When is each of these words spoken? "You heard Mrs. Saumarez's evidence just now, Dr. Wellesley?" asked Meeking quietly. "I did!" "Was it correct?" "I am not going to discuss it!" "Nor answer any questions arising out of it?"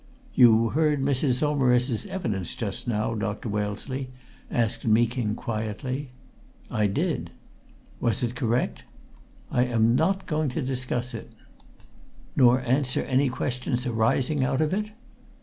"You 0.33 0.69
heard 0.69 0.99
Mrs. 0.99 1.33
Saumarez's 1.33 2.07
evidence 2.07 2.55
just 2.55 2.87
now, 2.87 3.13
Dr. 3.13 3.49
Wellesley?" 3.49 4.09
asked 4.49 4.83
Meeking 4.83 5.35
quietly. 5.35 6.09
"I 6.71 6.87
did!" 6.87 7.29
"Was 7.99 8.23
it 8.23 8.33
correct?" 8.33 8.83
"I 9.51 9.65
am 9.65 9.93
not 9.93 10.25
going 10.25 10.49
to 10.57 10.63
discuss 10.63 11.13
it!" 11.13 11.31
"Nor 12.35 12.61
answer 12.61 13.03
any 13.03 13.29
questions 13.29 13.85
arising 13.85 14.43
out 14.43 14.59
of 14.59 14.73
it?" 14.73 14.89